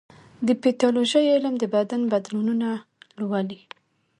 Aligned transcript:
د 0.47 0.49
پیتالوژي 0.63 1.25
علم 1.35 1.53
د 1.59 1.63
بدن 1.75 2.01
بدلونونه 2.13 2.69
لولي. 3.19 3.61